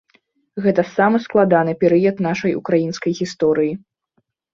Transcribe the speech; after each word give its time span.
Гэта 0.65 0.83
самы 0.97 1.17
складаны 1.25 1.75
перыяд 1.83 2.15
нашай 2.27 2.55
украінскай 2.61 3.11
гісторыі. 3.21 3.73